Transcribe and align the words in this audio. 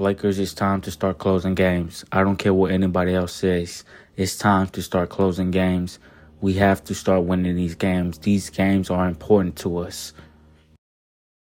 Lakers, 0.00 0.38
it's 0.38 0.54
time 0.54 0.80
to 0.82 0.92
start 0.92 1.18
closing 1.18 1.56
games. 1.56 2.04
I 2.12 2.22
don't 2.22 2.36
care 2.36 2.54
what 2.54 2.70
anybody 2.70 3.16
else 3.16 3.32
says. 3.32 3.82
It's 4.16 4.38
time 4.38 4.68
to 4.68 4.80
start 4.80 5.08
closing 5.08 5.50
games. 5.50 5.98
We 6.40 6.52
have 6.54 6.84
to 6.84 6.94
start 6.94 7.24
winning 7.24 7.56
these 7.56 7.74
games. 7.74 8.18
These 8.18 8.48
games 8.50 8.90
are 8.90 9.08
important 9.08 9.56
to 9.56 9.78
us. 9.78 10.12